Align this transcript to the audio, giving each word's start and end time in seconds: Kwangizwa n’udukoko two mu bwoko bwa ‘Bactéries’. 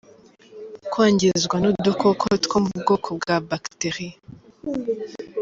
Kwangizwa 0.91 1.55
n’udukoko 1.59 2.25
two 2.43 2.57
mu 2.63 2.71
bwoko 2.79 3.07
bwa 3.19 3.35
‘Bactéries’. 3.49 4.15